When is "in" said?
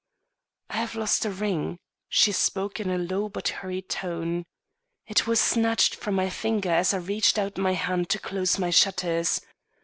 2.79-2.89